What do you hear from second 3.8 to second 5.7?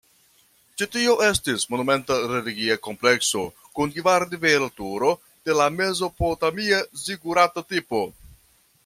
kvar-nivela turo de la